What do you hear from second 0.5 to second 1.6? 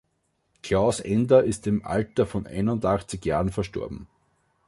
Klaus Ender